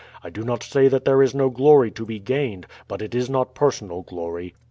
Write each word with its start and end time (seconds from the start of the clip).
I 0.23 0.31
do 0.31 0.41
not 0.43 0.63
say 0.63 0.87
that 0.87 1.05
there 1.05 1.21
is 1.21 1.35
no 1.35 1.51
glory 1.51 1.91
to 1.91 2.07
be 2.07 2.17
gained; 2.17 2.65
but 2.87 3.03
it 3.03 3.13
is 3.13 3.29
not 3.29 3.53
personal 3.53 4.01
glory. 4.01 4.55